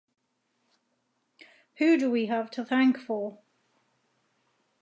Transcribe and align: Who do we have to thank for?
Who 1.75 1.95
do 1.99 2.09
we 2.09 2.25
have 2.25 2.49
to 2.57 2.65
thank 2.65 2.97
for? 2.97 3.37